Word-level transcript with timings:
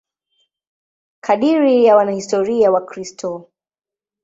Kadiri 1.21 1.83
ya 1.85 1.95
wanahistoria 1.95 2.71
Wakristo. 2.71 3.49